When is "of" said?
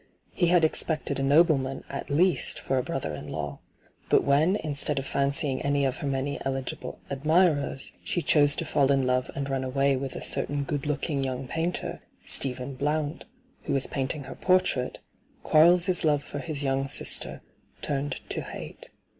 4.97-5.05, 5.85-5.97